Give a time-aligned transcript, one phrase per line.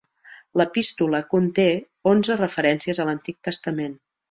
[0.61, 1.67] L'epístola conté
[2.15, 3.97] onze referències a l'Antic Testament.